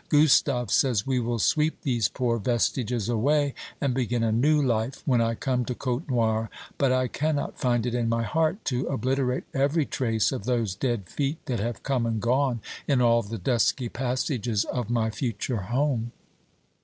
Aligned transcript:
Gustave 0.09 0.71
says 0.71 1.05
we 1.05 1.19
will 1.19 1.37
sweep 1.37 1.81
these 1.83 2.07
poor 2.07 2.39
vestiges 2.39 3.07
away, 3.07 3.53
and 3.79 3.93
begin 3.93 4.23
a 4.23 4.31
new 4.31 4.59
life, 4.59 5.03
when 5.05 5.21
I 5.21 5.35
come 5.35 5.63
to 5.65 5.75
Côtenoir; 5.75 6.49
but 6.79 6.91
I 6.91 7.07
cannot 7.07 7.59
find 7.59 7.85
it 7.85 7.93
in 7.93 8.09
my 8.09 8.23
heart 8.23 8.65
to 8.65 8.87
obliterate 8.87 9.43
every 9.53 9.85
trace 9.85 10.31
of 10.31 10.45
those 10.45 10.73
dead 10.73 11.07
feet 11.07 11.37
that 11.45 11.59
have 11.59 11.83
come 11.83 12.07
and 12.07 12.19
gone 12.19 12.61
in 12.87 12.99
all 12.99 13.21
the 13.21 13.37
dusky 13.37 13.89
passages 13.89 14.65
of 14.65 14.89
my 14.89 15.11
future 15.11 15.57
home. 15.57 16.11